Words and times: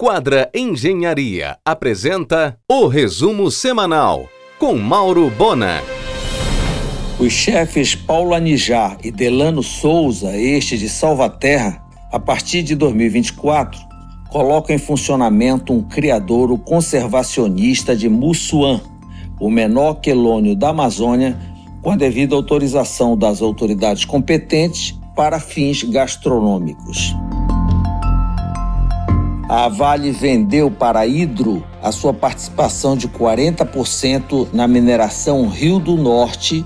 Quadra 0.00 0.48
Engenharia 0.54 1.58
apresenta 1.64 2.56
o 2.70 2.86
resumo 2.86 3.50
semanal 3.50 4.28
com 4.56 4.76
Mauro 4.76 5.28
Bona. 5.28 5.82
Os 7.18 7.32
chefes 7.32 7.96
Paulo 7.96 8.32
Anijar 8.32 8.96
e 9.02 9.10
Delano 9.10 9.60
Souza, 9.60 10.36
este 10.36 10.78
de 10.78 10.88
Salvaterra, 10.88 11.82
a 12.12 12.20
partir 12.20 12.62
de 12.62 12.76
2024, 12.76 13.80
colocam 14.30 14.76
em 14.76 14.78
funcionamento 14.78 15.72
um 15.72 15.82
criadouro 15.82 16.56
conservacionista 16.56 17.96
de 17.96 18.08
Mussuã, 18.08 18.80
o 19.40 19.50
menor 19.50 19.94
quelônio 19.94 20.54
da 20.54 20.68
Amazônia, 20.68 21.36
com 21.82 21.90
a 21.90 21.96
devida 21.96 22.36
autorização 22.36 23.18
das 23.18 23.42
autoridades 23.42 24.04
competentes 24.04 24.96
para 25.16 25.40
fins 25.40 25.82
gastronômicos. 25.82 27.16
A 29.48 29.66
Vale 29.66 30.10
vendeu 30.10 30.70
para 30.70 31.00
a 31.00 31.06
Hidro 31.06 31.64
a 31.82 31.90
sua 31.90 32.12
participação 32.12 32.94
de 32.94 33.08
40% 33.08 34.48
na 34.52 34.68
mineração 34.68 35.48
Rio 35.48 35.78
do 35.78 35.96
Norte, 35.96 36.62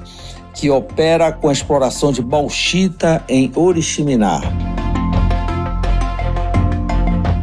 que 0.53 0.69
opera 0.69 1.31
com 1.31 1.49
a 1.49 1.53
exploração 1.53 2.11
de 2.11 2.21
bauxita 2.21 3.23
em 3.29 3.53
Oriximiná. 3.55 4.41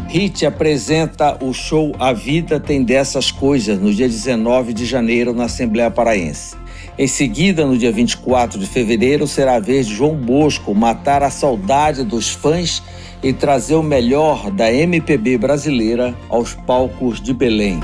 HIT 0.10 0.46
apresenta 0.46 1.38
o 1.42 1.54
show 1.54 1.96
A 1.98 2.12
Vida 2.12 2.60
Tem 2.60 2.84
Dessas 2.84 3.32
Coisas 3.32 3.80
no 3.80 3.94
dia 3.94 4.10
19 4.10 4.74
de 4.74 4.86
janeiro 4.86 5.34
na 5.34 5.46
Assembleia 5.46 5.90
Paraense. 5.90 6.58
Em 6.98 7.08
seguida, 7.08 7.66
no 7.66 7.78
dia 7.78 7.94
24 7.94 8.60
de 8.60 8.66
fevereiro, 8.66 9.26
será 9.26 9.56
a 9.56 9.60
vez 9.60 9.88
de 9.88 9.96
João 9.96 10.16
Bosco 10.16 10.76
matar 10.76 11.24
a 11.24 11.30
saudade 11.30 12.04
dos 12.04 12.30
fãs 12.30 12.84
e 13.22 13.34
trazer 13.34 13.76
o 13.76 13.84
melhor 13.84 14.50
da 14.52 14.72
MPB 14.72 15.38
brasileira 15.38 16.16
aos 16.30 16.54
palcos 16.54 17.22
de 17.22 17.34
Belém. 17.34 17.80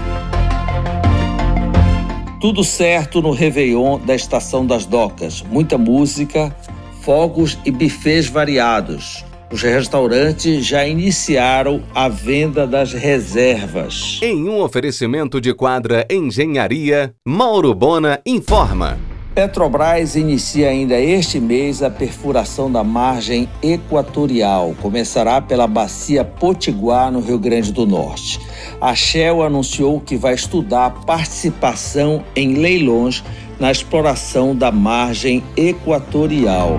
Tudo 2.39 2.63
certo 2.63 3.21
no 3.21 3.31
Réveillon 3.31 3.99
da 3.99 4.13
Estação 4.13 4.65
das 4.65 4.85
Docas. 4.85 5.41
Muita 5.41 5.77
música, 5.77 6.55
fogos 7.01 7.57
e 7.65 7.71
bufês 7.71 8.27
variados. 8.27 9.25
Os 9.51 9.61
restaurantes 9.61 10.65
já 10.65 10.85
iniciaram 10.85 11.81
a 11.93 12.09
venda 12.09 12.67
das 12.67 12.93
reservas. 12.93 14.19
Em 14.21 14.49
um 14.49 14.59
oferecimento 14.61 15.39
de 15.39 15.53
quadra 15.53 16.05
Engenharia, 16.09 17.13
Mauro 17.25 17.73
Bona 17.73 18.19
informa. 18.25 19.14
Petrobras 19.35 20.15
inicia 20.15 20.69
ainda 20.69 20.97
este 20.97 21.41
mês 21.41 21.83
a 21.83 21.89
perfuração 21.89 22.71
da 22.71 22.85
margem 22.85 23.49
equatorial. 23.61 24.73
Começará 24.81 25.41
pela 25.41 25.67
bacia 25.67 26.23
Potiguar, 26.23 27.11
no 27.11 27.19
Rio 27.19 27.37
Grande 27.37 27.73
do 27.73 27.85
Norte. 27.85 28.39
A 28.79 28.95
Shell 28.95 29.43
anunciou 29.43 29.99
que 29.99 30.15
vai 30.15 30.35
estudar 30.35 30.89
participação 31.05 32.23
em 32.33 32.53
leilões 32.53 33.25
na 33.59 33.69
exploração 33.69 34.55
da 34.55 34.71
margem 34.71 35.43
equatorial. 35.57 36.77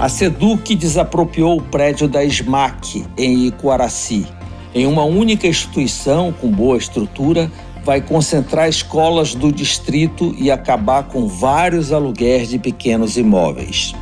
A 0.00 0.08
Seduc 0.08 0.74
desapropriou 0.74 1.58
o 1.58 1.62
prédio 1.62 2.08
da 2.08 2.24
SMAC 2.24 3.04
em 3.18 3.48
Iquaraci. 3.48 4.26
Em 4.74 4.86
uma 4.86 5.04
única 5.04 5.46
instituição 5.46 6.32
com 6.32 6.48
boa 6.48 6.78
estrutura, 6.78 7.52
vai 7.84 8.00
concentrar 8.00 8.68
escolas 8.68 9.34
do 9.34 9.52
distrito 9.52 10.34
e 10.38 10.50
acabar 10.50 11.04
com 11.04 11.26
vários 11.26 11.92
aluguéis 11.92 12.48
de 12.48 12.58
pequenos 12.58 13.16
imóveis. 13.16 13.94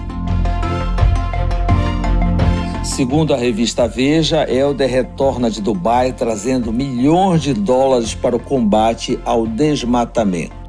Segundo 2.84 3.32
a 3.32 3.36
revista 3.36 3.88
Veja, 3.88 4.46
Helder 4.50 4.90
retorna 4.90 5.50
de 5.50 5.62
Dubai 5.62 6.12
trazendo 6.12 6.72
milhões 6.72 7.42
de 7.42 7.54
dólares 7.54 8.14
para 8.14 8.36
o 8.36 8.40
combate 8.40 9.18
ao 9.24 9.46
desmatamento. 9.46 10.60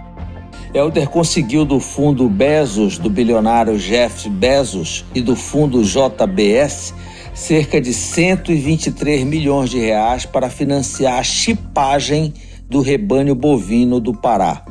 Helder 0.74 1.10
conseguiu 1.10 1.66
do 1.66 1.82
fundo 1.82 2.30
Bezos, 2.30 2.98
do 2.98 3.10
bilionário 3.10 3.78
Jeff 3.78 4.30
Bezos, 4.30 5.04
e 5.14 5.20
do 5.20 5.36
fundo 5.36 5.84
JBS 5.84 6.94
cerca 7.34 7.82
de 7.82 7.94
123 7.94 9.24
milhões 9.24 9.70
de 9.70 9.80
reais 9.80 10.26
para 10.26 10.50
financiar 10.50 11.20
a 11.20 11.24
chipagem 11.24 12.34
do 12.72 12.80
rebanho 12.80 13.36
bovino 13.36 14.00
do 14.00 14.14
Pará. 14.14 14.64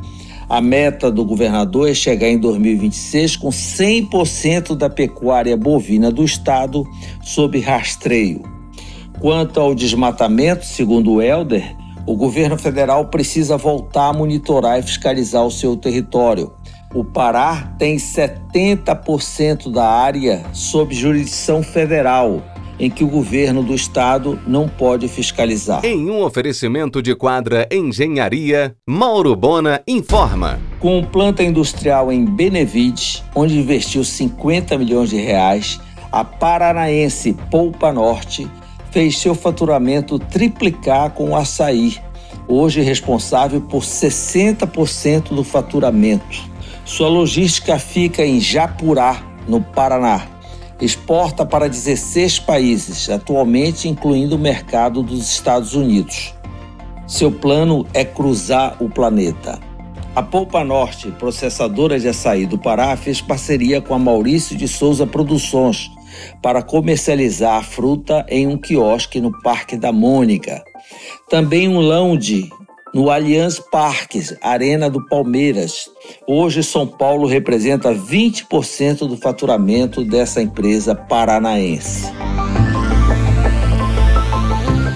A 0.49 0.59
meta 0.59 1.11
do 1.11 1.23
governador 1.23 1.87
é 1.87 1.93
chegar 1.93 2.27
em 2.27 2.37
2026 2.39 3.35
com 3.37 3.49
100% 3.49 4.75
da 4.75 4.89
pecuária 4.89 5.55
bovina 5.55 6.11
do 6.11 6.25
estado 6.25 6.83
sob 7.21 7.59
rastreio. 7.59 8.41
Quanto 9.19 9.59
ao 9.59 9.75
desmatamento, 9.75 10.65
segundo 10.65 11.11
o 11.11 11.21
Helder, 11.21 11.75
o 12.07 12.15
governo 12.15 12.57
federal 12.57 13.05
precisa 13.05 13.55
voltar 13.55 14.07
a 14.07 14.13
monitorar 14.13 14.79
e 14.79 14.81
fiscalizar 14.81 15.45
o 15.45 15.51
seu 15.51 15.77
território. 15.77 16.51
O 16.95 17.05
Pará 17.05 17.71
tem 17.77 17.97
70% 17.97 19.71
da 19.71 19.87
área 19.87 20.43
sob 20.51 20.93
jurisdição 20.93 21.61
federal 21.61 22.41
em 22.81 22.89
que 22.89 23.03
o 23.03 23.07
governo 23.07 23.61
do 23.61 23.75
estado 23.75 24.39
não 24.47 24.67
pode 24.67 25.07
fiscalizar. 25.07 25.85
Em 25.85 26.09
um 26.09 26.23
oferecimento 26.23 26.99
de 26.99 27.13
quadra 27.15 27.69
Engenharia, 27.71 28.75
Mauro 28.87 29.35
Bona 29.35 29.83
informa. 29.87 30.59
Com 30.79 31.03
planta 31.03 31.43
industrial 31.43 32.11
em 32.11 32.25
Benevides, 32.25 33.23
onde 33.35 33.59
investiu 33.59 34.03
50 34.03 34.79
milhões 34.79 35.11
de 35.11 35.17
reais, 35.17 35.79
a 36.11 36.25
paranaense 36.25 37.37
Poupa 37.51 37.93
Norte 37.93 38.49
fez 38.89 39.15
seu 39.19 39.35
faturamento 39.35 40.17
triplicar 40.17 41.11
com 41.11 41.29
o 41.29 41.35
açaí, 41.35 41.97
hoje 42.47 42.81
responsável 42.81 43.61
por 43.61 43.83
60% 43.83 45.35
do 45.35 45.43
faturamento. 45.43 46.49
Sua 46.83 47.07
logística 47.07 47.77
fica 47.77 48.25
em 48.25 48.41
Japurá, 48.41 49.21
no 49.47 49.61
Paraná 49.61 50.40
exporta 50.81 51.45
para 51.45 51.69
16 51.69 52.39
países, 52.39 53.09
atualmente 53.09 53.87
incluindo 53.87 54.35
o 54.35 54.39
mercado 54.39 55.03
dos 55.03 55.31
Estados 55.31 55.75
Unidos. 55.75 56.33
Seu 57.07 57.31
plano 57.31 57.85
é 57.93 58.03
cruzar 58.03 58.75
o 58.79 58.89
planeta. 58.89 59.59
A 60.15 60.23
Polpa 60.23 60.63
Norte, 60.63 61.11
processadora 61.11 61.99
de 61.99 62.07
açaí 62.07 62.45
do 62.45 62.57
Pará, 62.57 62.97
fez 62.97 63.21
parceria 63.21 63.79
com 63.79 63.93
a 63.93 63.99
Maurício 63.99 64.57
de 64.57 64.67
Souza 64.67 65.07
Produções 65.07 65.89
para 66.41 66.61
comercializar 66.61 67.55
a 67.55 67.63
fruta 67.63 68.25
em 68.27 68.47
um 68.47 68.57
quiosque 68.57 69.21
no 69.21 69.31
Parque 69.41 69.77
da 69.77 69.91
Mônica. 69.91 70.63
Também 71.29 71.69
um 71.69 71.79
lounge 71.79 72.49
no 72.93 73.09
Allianz 73.09 73.59
Parques, 73.59 74.35
Arena 74.41 74.89
do 74.89 75.05
Palmeiras. 75.05 75.89
Hoje, 76.27 76.63
São 76.63 76.85
Paulo 76.85 77.27
representa 77.27 77.93
20% 77.93 79.07
do 79.07 79.15
faturamento 79.15 80.03
dessa 80.03 80.41
empresa 80.41 80.93
paranaense. 80.93 82.11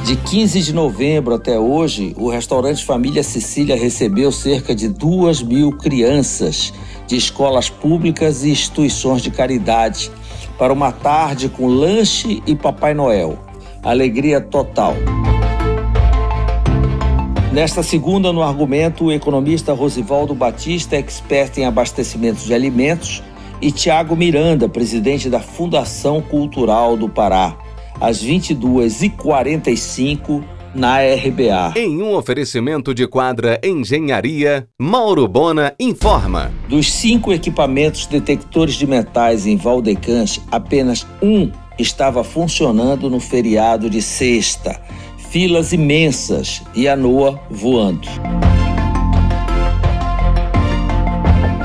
De 0.06 0.16
15 0.16 0.62
de 0.62 0.74
novembro 0.74 1.34
até 1.34 1.58
hoje, 1.58 2.14
o 2.18 2.30
restaurante 2.30 2.86
Família 2.86 3.24
Sicília 3.24 3.76
recebeu 3.76 4.32
cerca 4.32 4.76
de 4.76 4.88
2 4.88 5.42
mil 5.42 5.72
crianças 5.72 6.72
de 7.08 7.16
escolas 7.16 7.70
públicas 7.70 8.44
e 8.44 8.52
instituições 8.52 9.22
de 9.22 9.32
caridade 9.32 10.12
para 10.60 10.72
uma 10.72 10.92
tarde 10.92 11.50
com 11.50 11.68
lanche 11.68 12.44
e 12.46 12.56
Papai 12.56 12.94
Noel. 12.94 13.40
Alegria 13.82 14.40
total. 14.40 14.96
Nesta 17.56 17.82
segunda, 17.82 18.32
no 18.34 18.44
argumento, 18.44 19.06
o 19.06 19.12
economista 19.14 19.72
Rosivaldo 19.72 20.36
Batista, 20.36 20.98
expert 20.98 21.58
em 21.58 21.64
abastecimento 21.64 22.44
de 22.44 22.54
alimentos, 22.54 23.24
e 23.62 23.72
Tiago 23.72 24.14
Miranda, 24.14 24.68
presidente 24.68 25.30
da 25.30 25.40
Fundação 25.40 26.22
Cultural 26.22 26.98
do 26.98 27.08
Pará, 27.08 27.58
às 28.02 28.22
22h45 28.22 30.44
na 30.76 30.98
RBA. 30.98 31.76
Em 31.78 32.02
um 32.02 32.14
oferecimento 32.14 32.94
de 32.94 33.08
quadra 33.08 33.58
Engenharia, 33.64 34.68
Mauro 34.78 35.26
Bona 35.26 35.74
informa. 35.80 36.52
Dos 36.68 36.92
cinco 36.92 37.32
equipamentos 37.32 38.06
detectores 38.06 38.76
de 38.76 38.86
metais 38.86 39.48
em 39.48 39.56
Valdecante, 39.56 40.42
apenas 40.52 41.08
um 41.22 41.50
estava 41.80 42.22
funcionando 42.22 43.10
no 43.10 43.22
feriado 43.22 43.90
de 43.90 44.02
sexta 44.02 44.78
filas 45.36 45.74
imensas 45.74 46.62
e 46.74 46.88
a 46.88 46.96
Noa 46.96 47.38
voando. 47.50 48.08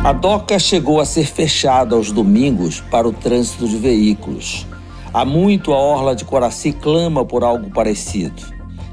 A 0.05 0.13
doca 0.13 0.59
chegou 0.59 0.99
a 0.99 1.05
ser 1.05 1.25
fechada 1.25 1.95
aos 1.95 2.11
domingos 2.11 2.81
para 2.91 3.07
o 3.07 3.13
trânsito 3.13 3.69
de 3.69 3.77
veículos. 3.77 4.67
Há 5.15 5.25
muito 5.25 5.73
a 5.73 5.79
Orla 5.79 6.17
de 6.17 6.25
Coraci 6.25 6.73
clama 6.73 7.25
por 7.25 7.45
algo 7.45 7.71
parecido. 7.71 8.43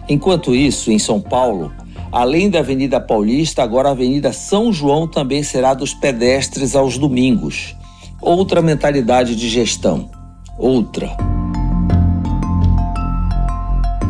Enquanto 0.08 0.54
isso, 0.54 0.92
em 0.92 1.00
São 1.00 1.20
Paulo, 1.20 1.74
além 2.12 2.48
da 2.48 2.60
Avenida 2.60 3.00
Paulista, 3.00 3.64
agora 3.64 3.90
a 3.90 3.94
Avenida 3.94 4.32
São 4.32 4.72
João 4.72 5.08
também 5.08 5.42
será 5.42 5.74
dos 5.74 5.96
pedestres 5.96 6.76
aos 6.76 7.00
domingos. 7.00 7.76
Outra 8.22 8.62
mentalidade 8.62 9.36
de 9.36 9.50
gestão. 9.50 10.08
Outra. 10.56 11.18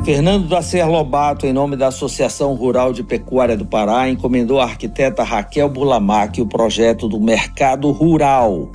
Fernando 0.08 0.48
da 0.48 0.62
Serra 0.62 0.88
Lobato, 0.88 1.46
em 1.46 1.52
nome 1.52 1.76
da 1.76 1.88
Associação 1.88 2.54
Rural 2.54 2.94
de 2.94 3.04
Pecuária 3.04 3.58
do 3.58 3.66
Pará, 3.66 4.08
encomendou 4.08 4.58
à 4.58 4.64
arquiteta 4.64 5.22
Raquel 5.22 5.68
Bulamac 5.68 6.40
o 6.42 6.48
projeto 6.48 7.10
do 7.10 7.20
Mercado 7.20 7.92
Rural, 7.92 8.72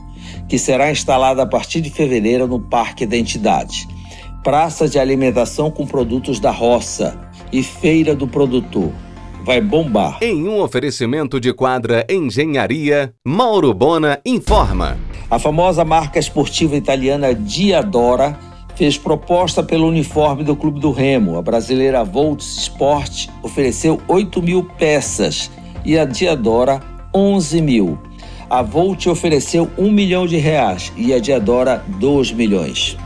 que 0.46 0.58
será 0.58 0.90
instalado 0.90 1.40
a 1.40 1.46
partir 1.46 1.81
de 1.81 1.88
fevereiro 1.88 2.46
no 2.46 2.61
Parque 2.61 3.06
da 3.06 3.17
Entidade. 3.17 3.88
Praça 4.44 4.87
de 4.87 4.99
alimentação 4.99 5.70
com 5.70 5.87
produtos 5.87 6.38
da 6.38 6.50
roça 6.50 7.19
e 7.50 7.62
feira 7.62 8.14
do 8.14 8.29
produtor. 8.29 8.93
Vai 9.43 9.58
bombar. 9.58 10.19
Em 10.20 10.46
um 10.46 10.61
oferecimento 10.61 11.40
de 11.40 11.55
quadra 11.55 12.05
Engenharia, 12.11 13.14
Mauro 13.26 13.73
Bona 13.73 14.20
informa. 14.26 14.99
A 15.31 15.38
famosa 15.38 15.82
marca 15.82 16.19
esportiva 16.19 16.76
italiana 16.76 17.34
Diadora 17.34 18.38
fez 18.74 18.96
proposta 18.96 19.62
pelo 19.62 19.86
uniforme 19.86 20.44
do 20.44 20.56
Clube 20.56 20.80
do 20.80 20.90
Remo. 20.90 21.36
A 21.36 21.42
brasileira 21.42 22.04
Volts 22.04 22.58
Sport 22.58 23.28
ofereceu 23.42 24.00
8 24.08 24.42
mil 24.42 24.64
peças 24.64 25.50
e 25.84 25.98
a 25.98 26.04
Diadora 26.04 26.80
11 27.14 27.60
mil. 27.60 27.98
A 28.48 28.62
Volt 28.62 29.06
ofereceu 29.06 29.70
1 29.78 29.90
milhão 29.90 30.26
de 30.26 30.36
reais 30.36 30.92
e 30.96 31.12
a 31.12 31.19
Diadora 31.19 31.84
2 31.98 32.32
milhões. 32.32 32.96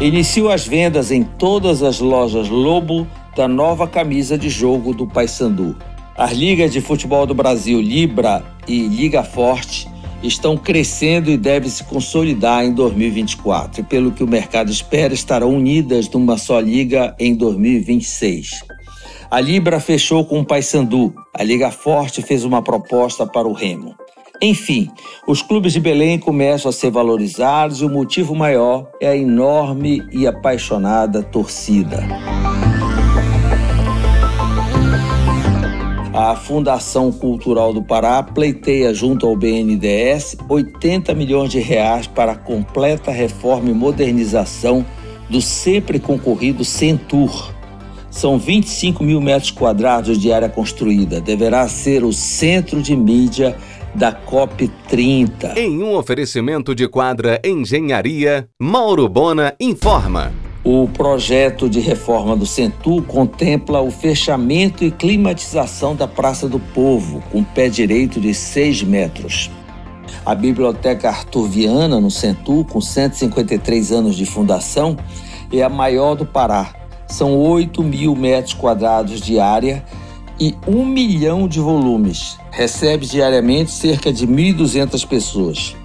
Iniciou 0.00 0.50
as 0.50 0.66
vendas 0.66 1.10
em 1.10 1.22
todas 1.22 1.82
as 1.82 2.00
lojas 2.00 2.48
Lobo 2.48 3.06
da 3.36 3.48
nova 3.48 3.86
camisa 3.86 4.36
de 4.36 4.48
jogo 4.48 4.92
do 4.92 5.06
Paysandu. 5.06 5.76
As 6.16 6.32
ligas 6.32 6.72
de 6.72 6.80
futebol 6.80 7.26
do 7.26 7.34
Brasil, 7.34 7.80
Libra 7.80 8.44
e 8.68 8.86
Liga 8.86 9.22
Forte, 9.22 9.88
estão 10.26 10.56
crescendo 10.56 11.30
e 11.30 11.36
devem 11.36 11.68
se 11.68 11.84
consolidar 11.84 12.64
em 12.64 12.72
2024. 12.72 13.80
E 13.80 13.84
pelo 13.84 14.12
que 14.12 14.24
o 14.24 14.28
mercado 14.28 14.70
espera, 14.70 15.12
estarão 15.12 15.54
unidas 15.54 16.08
numa 16.08 16.38
só 16.38 16.58
liga 16.58 17.14
em 17.18 17.34
2026. 17.34 18.64
A 19.30 19.40
Libra 19.40 19.80
fechou 19.80 20.24
com 20.24 20.40
o 20.40 20.44
Paysandu. 20.44 21.14
A 21.34 21.42
Liga 21.42 21.70
Forte 21.70 22.22
fez 22.22 22.44
uma 22.44 22.62
proposta 22.62 23.26
para 23.26 23.48
o 23.48 23.52
Remo. 23.52 23.94
Enfim, 24.40 24.90
os 25.26 25.42
clubes 25.42 25.72
de 25.72 25.80
Belém 25.80 26.18
começam 26.18 26.68
a 26.68 26.72
ser 26.72 26.90
valorizados 26.90 27.80
e 27.80 27.84
o 27.84 27.88
motivo 27.88 28.34
maior 28.34 28.90
é 29.00 29.08
a 29.08 29.16
enorme 29.16 30.02
e 30.12 30.26
apaixonada 30.26 31.22
torcida. 31.22 32.06
A 36.14 36.36
Fundação 36.36 37.10
Cultural 37.10 37.72
do 37.72 37.82
Pará 37.82 38.22
pleiteia 38.22 38.94
junto 38.94 39.26
ao 39.26 39.34
BNDES 39.34 40.36
80 40.48 41.12
milhões 41.12 41.50
de 41.50 41.58
reais 41.58 42.06
para 42.06 42.32
a 42.32 42.36
completa 42.36 43.10
reforma 43.10 43.68
e 43.68 43.74
modernização 43.74 44.86
do 45.28 45.42
sempre 45.42 45.98
concorrido 45.98 46.64
Centur. 46.64 47.52
São 48.12 48.38
25 48.38 49.02
mil 49.02 49.20
metros 49.20 49.50
quadrados 49.50 50.16
de 50.16 50.32
área 50.32 50.48
construída. 50.48 51.20
Deverá 51.20 51.66
ser 51.66 52.04
o 52.04 52.12
centro 52.12 52.80
de 52.80 52.94
mídia 52.94 53.56
da 53.92 54.12
COP 54.12 54.68
30. 54.88 55.58
Em 55.58 55.82
um 55.82 55.96
oferecimento 55.96 56.76
de 56.76 56.86
quadra 56.86 57.40
Engenharia, 57.44 58.48
Mauro 58.56 59.08
Bona 59.08 59.52
informa. 59.58 60.43
O 60.64 60.88
projeto 60.88 61.68
de 61.68 61.78
reforma 61.78 62.34
do 62.34 62.46
Centur 62.46 63.02
contempla 63.02 63.82
o 63.82 63.90
fechamento 63.90 64.82
e 64.82 64.90
climatização 64.90 65.94
da 65.94 66.08
Praça 66.08 66.48
do 66.48 66.58
Povo, 66.58 67.22
com 67.30 67.44
pé 67.44 67.68
direito 67.68 68.18
de 68.18 68.32
6 68.32 68.82
metros. 68.82 69.50
A 70.24 70.34
Biblioteca 70.34 71.10
Artuviana, 71.10 72.00
no 72.00 72.10
Centur, 72.10 72.64
com 72.64 72.80
153 72.80 73.92
anos 73.92 74.16
de 74.16 74.24
fundação, 74.24 74.96
é 75.52 75.62
a 75.62 75.68
maior 75.68 76.14
do 76.14 76.24
Pará. 76.24 76.72
São 77.06 77.36
8 77.36 77.82
mil 77.82 78.16
metros 78.16 78.54
quadrados 78.54 79.20
de 79.20 79.38
área 79.38 79.84
e 80.40 80.54
1 80.66 80.82
milhão 80.86 81.46
de 81.46 81.60
volumes. 81.60 82.38
Recebe 82.50 83.04
diariamente 83.04 83.70
cerca 83.70 84.10
de 84.10 84.26
1.200 84.26 85.06
pessoas. 85.06 85.76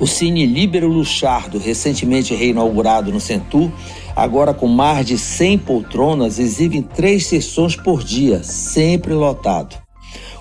O 0.00 0.06
Cine 0.06 0.46
Libero 0.46 0.88
Luchardo, 0.88 1.58
recentemente 1.58 2.34
reinaugurado 2.34 3.12
no 3.12 3.20
Centur, 3.20 3.70
agora 4.16 4.54
com 4.54 4.66
mais 4.66 5.04
de 5.04 5.18
100 5.18 5.58
poltronas, 5.58 6.38
exibe 6.38 6.80
três 6.80 7.26
sessões 7.26 7.76
por 7.76 8.02
dia, 8.02 8.42
sempre 8.42 9.12
lotado. 9.12 9.76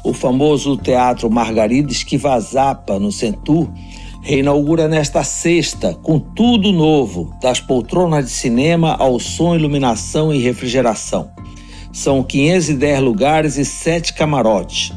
O 0.01 0.13
famoso 0.13 0.77
Teatro 0.77 1.29
Margarida 1.29 1.91
Esquivazapa, 1.91 2.97
no 2.97 3.11
Centur, 3.11 3.69
reinaugura 4.21 4.87
nesta 4.87 5.25
sexta, 5.25 5.93
com 5.93 6.17
tudo 6.19 6.71
novo, 6.71 7.35
das 7.41 7.59
poltronas 7.59 8.27
de 8.27 8.31
cinema 8.31 8.95
ao 8.97 9.19
som, 9.19 9.53
iluminação 9.53 10.33
e 10.33 10.39
refrigeração. 10.39 11.31
São 11.91 12.23
510 12.23 13.01
lugares 13.01 13.57
e 13.57 13.65
7 13.65 14.13
camarotes. 14.13 14.93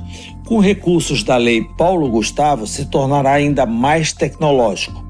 Com 0.53 0.59
recursos 0.59 1.23
da 1.23 1.39
Lei 1.39 1.65
Paulo 1.79 2.11
Gustavo, 2.11 2.67
se 2.67 2.85
tornará 2.85 3.33
ainda 3.33 3.65
mais 3.65 4.13
tecnológico. 4.13 5.03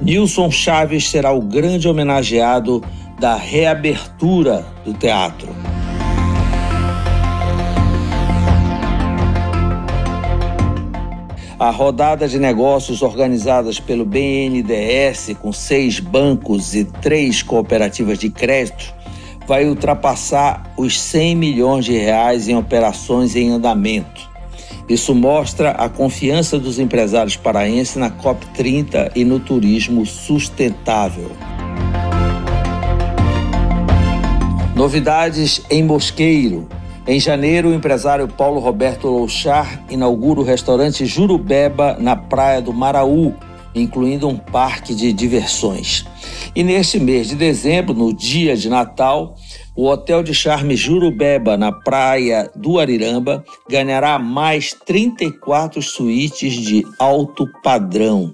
Nilson 0.00 0.52
Chaves 0.52 1.10
será 1.10 1.32
o 1.32 1.40
grande 1.40 1.88
homenageado 1.88 2.80
da 3.18 3.34
reabertura 3.34 4.64
do 4.84 4.94
teatro. 4.94 5.48
A 11.58 11.70
rodada 11.70 12.28
de 12.28 12.38
negócios 12.38 13.02
organizadas 13.02 13.80
pelo 13.80 14.04
BNDES, 14.04 15.36
com 15.42 15.52
seis 15.52 15.98
bancos 15.98 16.72
e 16.72 16.84
três 16.84 17.42
cooperativas 17.42 18.16
de 18.16 18.30
crédito, 18.30 18.94
vai 19.44 19.66
ultrapassar 19.66 20.72
os 20.76 21.00
100 21.00 21.34
milhões 21.34 21.84
de 21.84 21.98
reais 21.98 22.46
em 22.48 22.56
operações 22.56 23.34
em 23.34 23.50
andamento. 23.50 24.32
Isso 24.88 25.14
mostra 25.14 25.70
a 25.70 25.88
confiança 25.88 26.58
dos 26.58 26.78
empresários 26.78 27.36
paraenses 27.36 27.96
na 27.96 28.10
COP30 28.10 29.12
e 29.16 29.24
no 29.24 29.40
turismo 29.40 30.04
sustentável. 30.04 31.30
Novidades 34.76 35.62
em 35.70 35.82
Mosqueiro. 35.82 36.68
Em 37.06 37.20
janeiro, 37.20 37.68
o 37.68 37.74
empresário 37.74 38.26
Paulo 38.28 38.60
Roberto 38.60 39.08
Louchar 39.08 39.84
inaugura 39.88 40.40
o 40.40 40.44
restaurante 40.44 41.06
Jurubeba 41.06 41.96
na 41.98 42.16
praia 42.16 42.60
do 42.60 42.72
Maraú, 42.72 43.34
incluindo 43.74 44.28
um 44.28 44.36
parque 44.36 44.94
de 44.94 45.12
diversões. 45.12 46.04
E 46.54 46.62
neste 46.62 46.98
mês 46.98 47.28
de 47.28 47.34
dezembro, 47.34 47.94
no 47.94 48.12
dia 48.12 48.56
de 48.56 48.68
Natal, 48.68 49.36
o 49.76 49.86
Hotel 49.88 50.22
de 50.22 50.32
Charme 50.32 50.76
Jurubeba, 50.76 51.56
na 51.56 51.72
praia 51.72 52.50
do 52.54 52.78
Ariramba, 52.78 53.44
ganhará 53.68 54.18
mais 54.18 54.72
34 54.72 55.82
suítes 55.82 56.52
de 56.52 56.86
alto 56.98 57.48
padrão. 57.62 58.32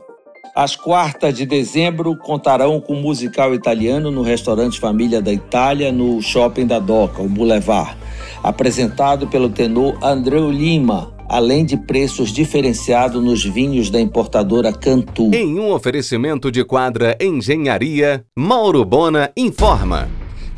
As 0.55 0.77
quartas 0.77 1.35
de 1.35 1.47
dezembro 1.47 2.17
contarão 2.17 2.81
com 2.81 2.95
musical 2.95 3.55
italiano 3.55 4.11
no 4.11 4.21
restaurante 4.21 4.81
Família 4.81 5.23
da 5.23 5.33
Itália, 5.33 5.93
no 5.93 6.21
Shopping 6.21 6.67
da 6.67 6.79
Doca, 6.79 7.23
o 7.23 7.29
Boulevard, 7.29 7.97
apresentado 8.43 9.29
pelo 9.29 9.49
tenor 9.49 9.97
Andreu 10.03 10.51
Lima, 10.51 11.15
além 11.29 11.65
de 11.65 11.77
preços 11.77 12.33
diferenciados 12.33 13.23
nos 13.23 13.45
vinhos 13.45 13.89
da 13.89 14.01
importadora 14.01 14.73
Cantu. 14.73 15.31
Em 15.33 15.59
um 15.59 15.73
oferecimento 15.73 16.51
de 16.51 16.65
quadra 16.65 17.17
Engenharia, 17.21 18.25
Mauro 18.37 18.85
Bona 18.85 19.31
informa. 19.37 20.09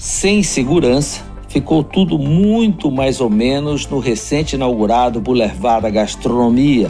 Sem 0.05 0.43
segurança, 0.43 1.23
ficou 1.47 1.85
tudo 1.85 2.19
muito 2.19 2.91
mais 2.91 3.21
ou 3.21 3.31
menos 3.31 3.87
no 3.87 4.01
recente 4.01 4.57
inaugurado 4.57 5.21
Boulevard 5.21 5.83
da 5.83 5.91
Gastronomia. 5.91 6.89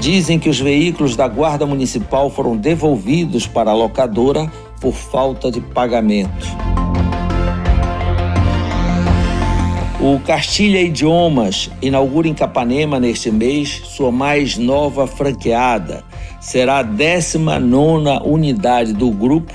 Dizem 0.00 0.38
que 0.38 0.48
os 0.48 0.60
veículos 0.60 1.16
da 1.16 1.26
Guarda 1.26 1.66
Municipal 1.66 2.30
foram 2.30 2.56
devolvidos 2.56 3.44
para 3.44 3.72
a 3.72 3.74
locadora 3.74 4.48
por 4.80 4.94
falta 4.94 5.50
de 5.50 5.60
pagamento. 5.60 6.46
O 10.00 10.20
Castilha 10.20 10.80
Idiomas 10.80 11.68
inaugura 11.82 12.28
em 12.28 12.34
Capanema 12.34 13.00
neste 13.00 13.32
mês 13.32 13.82
sua 13.84 14.12
mais 14.12 14.56
nova 14.56 15.08
franqueada. 15.08 16.04
Será 16.40 16.78
a 16.78 16.82
19 16.82 17.58
unidade 18.24 18.92
do 18.92 19.10
grupo, 19.10 19.52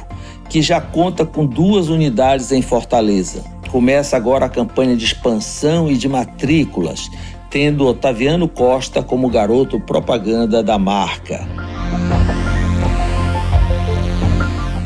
que 0.50 0.62
já 0.62 0.82
conta 0.82 1.26
com 1.26 1.46
duas 1.46 1.90
unidades 1.90 2.52
em 2.52 2.62
Fortaleza. 2.62 3.44
Começa 3.72 4.16
agora 4.16 4.46
a 4.46 4.50
campanha 4.50 4.96
de 4.96 5.06
expansão 5.06 5.90
e 5.90 5.98
de 5.98 6.08
matrículas, 6.08 7.10
tendo 7.50 7.88
Otaviano 7.88 8.48
Costa 8.48 9.02
como 9.02 9.30
garoto 9.30 9.80
propaganda 9.80 10.62
da 10.62 10.78
marca. 10.78 11.48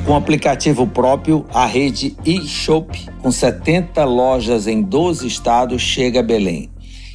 Com 0.05 0.15
aplicativo 0.15 0.87
próprio, 0.87 1.45
a 1.53 1.65
rede 1.65 2.15
eShop, 2.25 3.09
com 3.21 3.29
70 3.29 4.05
lojas 4.05 4.65
em 4.65 4.81
12 4.81 5.27
estados, 5.27 5.81
chega 5.81 6.21
a 6.21 6.23
Belém. 6.23 6.69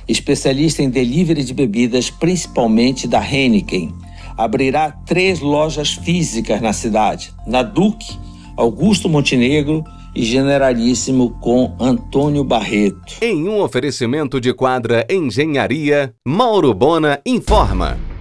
Especialista 0.06 0.82
em 0.82 0.90
delivery 0.90 1.42
de 1.42 1.54
bebidas, 1.54 2.10
principalmente 2.10 3.08
da 3.08 3.18
Heineken. 3.18 3.94
Abrirá 4.36 4.90
três 4.90 5.40
lojas 5.40 5.94
físicas 5.94 6.60
na 6.60 6.72
cidade: 6.72 7.32
na 7.46 7.62
Duque, 7.62 8.18
Augusto 8.56 9.08
Montenegro 9.08 9.84
e 10.14 10.22
Generalíssimo 10.24 11.30
com 11.40 11.74
Antônio 11.80 12.44
Barreto. 12.44 13.16
Em 13.20 13.48
um 13.48 13.60
oferecimento 13.60 14.40
de 14.40 14.52
quadra 14.52 15.06
Engenharia, 15.10 16.14
Mauro 16.26 16.74
Bona 16.74 17.20
informa. 17.24 18.11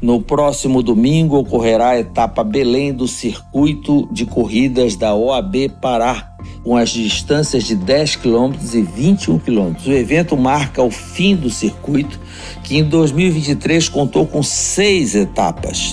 No 0.00 0.20
próximo 0.22 0.80
domingo 0.80 1.36
ocorrerá 1.36 1.88
a 1.90 1.98
etapa 1.98 2.44
Belém 2.44 2.92
do 2.92 3.08
circuito 3.08 4.08
de 4.12 4.24
corridas 4.24 4.94
da 4.94 5.12
OAB 5.12 5.68
Pará, 5.82 6.36
com 6.62 6.76
as 6.76 6.90
distâncias 6.90 7.64
de 7.64 7.74
10 7.74 8.14
km 8.14 8.52
e 8.74 8.82
21 8.82 9.40
km. 9.40 9.74
O 9.84 9.92
evento 9.92 10.36
marca 10.36 10.80
o 10.80 10.90
fim 10.90 11.34
do 11.34 11.50
circuito, 11.50 12.20
que 12.62 12.78
em 12.78 12.84
2023 12.84 13.88
contou 13.88 14.24
com 14.24 14.40
seis 14.40 15.16
etapas. 15.16 15.92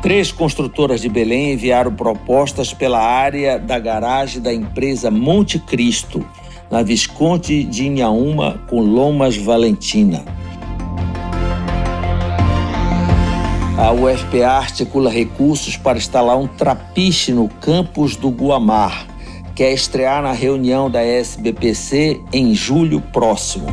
Três 0.00 0.32
construtoras 0.32 1.02
de 1.02 1.10
Belém 1.10 1.52
enviaram 1.52 1.92
propostas 1.92 2.72
pela 2.72 3.00
área 3.00 3.58
da 3.58 3.78
garagem 3.78 4.40
da 4.40 4.54
empresa 4.54 5.10
Monte 5.10 5.58
Cristo, 5.58 6.24
na 6.70 6.82
Visconde 6.82 7.62
de 7.62 7.86
Inhaúma, 7.86 8.62
com 8.70 8.80
Lomas 8.80 9.36
Valentina. 9.36 10.24
A 13.78 13.92
UFPA 13.92 14.48
articula 14.48 15.10
recursos 15.10 15.76
para 15.76 15.98
instalar 15.98 16.38
um 16.38 16.46
trapiche 16.46 17.30
no 17.30 17.46
campus 17.46 18.16
do 18.16 18.30
Guamar, 18.30 19.06
que 19.54 19.62
é 19.62 19.70
estrear 19.70 20.22
na 20.22 20.32
reunião 20.32 20.90
da 20.90 21.02
SBPC 21.02 22.18
em 22.32 22.54
julho 22.54 23.02
próximo. 23.12 23.66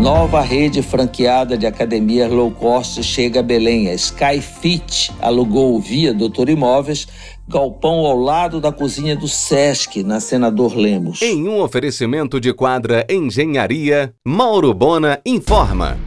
Nova 0.00 0.40
rede 0.40 0.80
franqueada 0.80 1.58
de 1.58 1.66
academias 1.66 2.30
low 2.30 2.52
cost 2.52 3.02
chega 3.02 3.40
a 3.40 3.42
Belém. 3.42 3.88
A 3.88 3.94
Skyfit 3.94 5.12
alugou 5.20 5.78
via 5.80 6.14
Doutor 6.14 6.48
Imóveis 6.48 7.06
galpão 7.48 8.06
ao 8.06 8.16
lado 8.16 8.60
da 8.60 8.70
cozinha 8.70 9.16
do 9.16 9.26
Sesc, 9.26 10.04
na 10.04 10.20
Senador 10.20 10.76
Lemos. 10.76 11.20
Em 11.20 11.48
um 11.48 11.60
oferecimento 11.60 12.40
de 12.40 12.54
quadra 12.54 13.04
Engenharia, 13.10 14.14
Mauro 14.24 14.72
Bona 14.72 15.20
informa. 15.26 15.98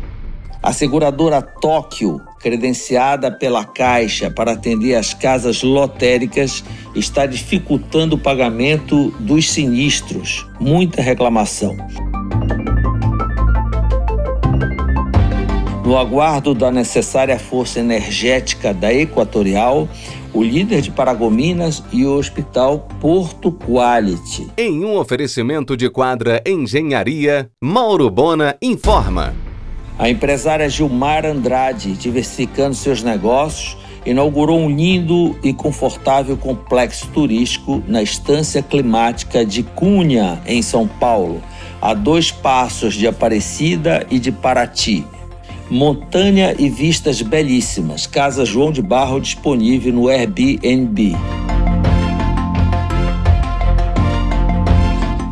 A 0.63 0.72
seguradora 0.72 1.41
Tóquio, 1.41 2.22
credenciada 2.39 3.29
pela 3.29 3.65
Caixa 3.65 4.32
para 4.32 4.53
atender 4.53 4.96
as 4.96 5.13
casas 5.13 5.62
lotéricas, 5.62 6.63
está 6.96 7.25
dificultando 7.25 8.15
o 8.15 8.17
pagamento 8.17 9.12
dos 9.20 9.51
sinistros. 9.51 10.48
Muita 10.62 11.01
reclamação. 11.01 11.75
No 15.86 15.98
aguardo 15.98 16.55
da 16.55 16.72
necessária 16.72 17.38
força 17.38 17.82
energética 17.82 18.74
da 18.74 18.91
Equatorial, 18.93 19.89
o 20.34 20.41
líder 20.41 20.79
de 20.79 20.91
Paragominas 20.91 21.84
e 21.91 22.05
o 22.05 22.17
Hospital 22.17 22.88
Porto 23.01 23.51
Quality. 23.51 24.50
Em 24.58 24.86
um 24.86 24.96
oferecimento 24.96 25.75
de 25.75 25.89
quadra 25.89 26.41
Engenharia, 26.48 27.50
Mauro 27.62 28.10
Bona 28.10 28.55
informa. 28.62 29.34
A 29.98 30.10
empresária 30.10 30.70
Gilmar 30.70 31.26
Andrade, 31.26 31.94
diversificando 31.94 32.74
seus 32.74 33.04
negócios, 33.04 33.78
inaugurou 34.06 34.60
um 34.60 34.70
lindo 34.70 35.38
e 35.44 35.54
confortável 35.54 36.36
complexo 36.36 37.08
turístico 37.14 37.82
na 37.88 38.02
estância 38.02 38.62
climática 38.62 39.46
de 39.46 39.64
Cunha, 39.64 40.42
em 40.46 40.62
São 40.62 40.88
Paulo, 40.88 41.42
a 41.82 41.94
dois 41.94 42.32
passos 42.32 42.96
de 42.96 43.08
Aparecida 43.08 44.06
e 44.10 44.20
de 44.20 44.32
Paraty. 44.32 45.06
Montanha 45.70 46.54
e 46.58 46.70
vistas 46.70 47.22
belíssimas. 47.22 48.06
Casa 48.06 48.46
João 48.46 48.72
de 48.72 48.82
Barro 48.82 49.20
disponível 49.20 49.94
no 49.94 50.10
Airbnb. 50.10 51.16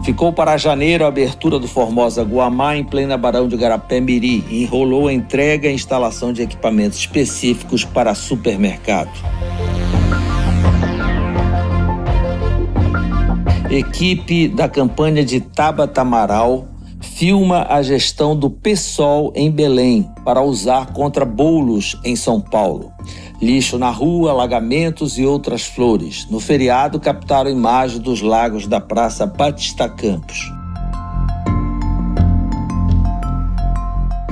Ficou 0.04 0.34
para 0.34 0.58
janeiro 0.58 1.06
a 1.06 1.08
abertura 1.08 1.60
do 1.60 1.68
Formosa 1.68 2.24
Guamá 2.24 2.76
em 2.76 2.84
plena 2.84 3.16
Barão 3.18 3.48
de 3.48 3.56
Garapé-Miri 3.56 4.44
e 4.50 4.64
enrolou 4.64 5.08
a 5.08 5.14
entrega 5.14 5.70
e 5.70 5.74
instalação 5.76 6.34
de 6.34 6.42
equipamentos 6.42 6.98
específicos 6.98 7.86
para 7.86 8.16
supermercado. 8.16 9.12
Equipe 13.70 14.48
da 14.48 14.68
campanha 14.68 15.24
de 15.24 15.40
Tabata 15.40 16.02
Amaral 16.02 16.68
filma 17.22 17.68
a 17.70 17.84
gestão 17.84 18.36
do 18.36 18.50
PSOL 18.50 19.32
em 19.36 19.52
Belém 19.52 20.10
para 20.26 20.42
usar 20.42 20.92
contra 20.92 21.24
bolos 21.24 21.96
em 22.04 22.16
São 22.16 22.42
Paulo. 22.42 22.92
Lixo 23.40 23.78
na 23.78 23.92
rua, 23.92 24.32
alagamentos 24.32 25.20
e 25.20 25.24
outras 25.24 25.64
flores. 25.64 26.26
No 26.32 26.40
feriado, 26.40 27.00
captaram 27.00 27.52
imagens 27.52 28.00
dos 28.00 28.24
lagos 28.24 28.66
da 28.66 28.82
Praça 28.82 29.28
Batista 29.28 29.88
Campos. 29.88 30.52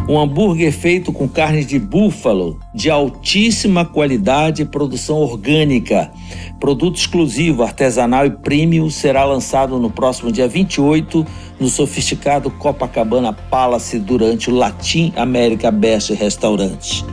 Um 0.09 0.19
hambúrguer 0.19 0.73
feito 0.73 1.13
com 1.13 1.29
carne 1.29 1.63
de 1.63 1.77
búfalo 1.77 2.59
de 2.73 2.89
altíssima 2.89 3.85
qualidade 3.85 4.63
e 4.63 4.65
produção 4.65 5.17
orgânica. 5.17 6.11
Produto 6.59 6.97
exclusivo, 6.97 7.61
artesanal 7.61 8.25
e 8.25 8.31
premium 8.31 8.89
será 8.89 9.23
lançado 9.23 9.77
no 9.77 9.91
próximo 9.91 10.31
dia 10.31 10.47
28 10.47 11.23
no 11.59 11.69
sofisticado 11.69 12.49
Copacabana 12.49 13.31
Palace 13.31 13.99
durante 13.99 14.49
o 14.49 14.55
Latin 14.55 15.13
America 15.15 15.69
Best 15.69 16.11
Restaurante. 16.15 17.05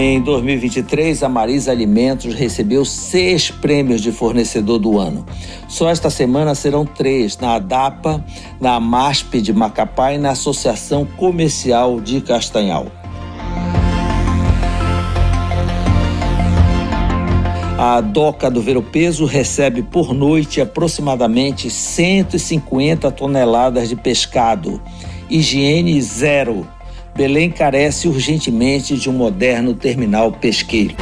Em 0.00 0.20
2023, 0.20 1.24
a 1.24 1.28
Marisa 1.28 1.72
Alimentos 1.72 2.32
recebeu 2.32 2.84
seis 2.84 3.50
prêmios 3.50 4.00
de 4.00 4.12
fornecedor 4.12 4.78
do 4.78 4.96
ano. 4.96 5.26
Só 5.66 5.90
esta 5.90 6.08
semana 6.08 6.54
serão 6.54 6.86
três: 6.86 7.36
na 7.38 7.56
ADAPA, 7.56 8.24
na 8.60 8.76
AMASP 8.76 9.40
de 9.40 9.52
Macapá 9.52 10.12
e 10.12 10.18
na 10.18 10.30
Associação 10.30 11.04
Comercial 11.04 12.00
de 12.00 12.20
Castanhal. 12.20 12.86
A 17.76 18.00
doca 18.00 18.48
do 18.48 18.62
Ver 18.62 18.80
Peso 18.80 19.24
recebe 19.24 19.82
por 19.82 20.14
noite 20.14 20.60
aproximadamente 20.60 21.68
150 21.68 23.10
toneladas 23.10 23.88
de 23.88 23.96
pescado. 23.96 24.80
Higiene 25.28 26.00
zero. 26.00 26.77
Belém 27.18 27.50
carece 27.50 28.06
urgentemente 28.06 28.96
de 28.96 29.10
um 29.10 29.12
moderno 29.12 29.74
terminal 29.74 30.30
pesqueiro. 30.30 30.94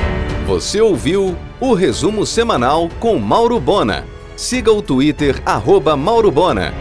Você 0.46 0.80
ouviu 0.80 1.36
o 1.60 1.74
resumo 1.74 2.24
semanal 2.24 2.88
com 2.98 3.18
Mauro 3.18 3.60
Bona. 3.60 4.02
Siga 4.34 4.72
o 4.72 4.80
Twitter, 4.80 5.42
arroba 5.44 5.94
Mauro 5.94 6.30
Bona. 6.30 6.72